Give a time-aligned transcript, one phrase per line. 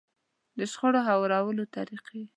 [0.57, 2.21] د شخړو هوارولو طريقې.